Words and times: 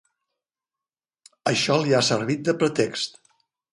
Això 1.51 1.77
li 1.83 1.93
ha 1.99 2.03
servit 2.09 2.45
de 2.49 2.57
pretext. 2.65 3.21